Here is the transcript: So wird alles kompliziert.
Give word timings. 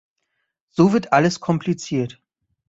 So 0.71 0.93
wird 0.93 1.13
alles 1.13 1.41
kompliziert. 1.41 2.19